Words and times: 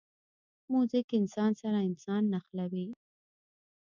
موزیک 0.71 1.07
انسان 1.19 1.51
سره 1.61 1.77
انسان 1.89 2.21
نښلوي. 2.33 2.87